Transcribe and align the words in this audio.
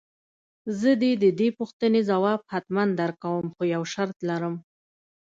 زه 0.79 0.91
دې 1.01 1.11
د 1.23 1.25
دې 1.39 1.49
پوښتنې 1.59 2.01
ځواب 2.09 2.41
حتماً 2.53 2.83
درکوم 2.99 3.45
خو 3.53 3.61
يو 3.73 3.83
شرط 3.93 4.17
لرم. 4.29 4.55